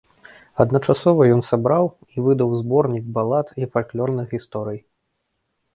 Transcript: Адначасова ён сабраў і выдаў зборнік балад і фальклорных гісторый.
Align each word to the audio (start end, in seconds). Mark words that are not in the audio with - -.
Адначасова 0.63 1.27
ён 1.33 1.41
сабраў 1.49 1.85
і 2.15 2.25
выдаў 2.29 2.49
зборнік 2.63 3.05
балад 3.19 3.47
і 3.63 3.73
фальклорных 3.77 4.27
гісторый. 4.37 4.79